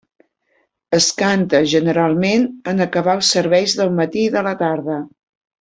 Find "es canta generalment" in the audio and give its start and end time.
0.99-2.47